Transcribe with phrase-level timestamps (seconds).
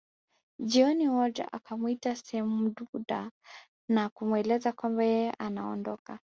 [0.69, 3.31] Jioni moja akamwita Semduda
[3.89, 6.19] na kumweleza kwamba yeye anaondoka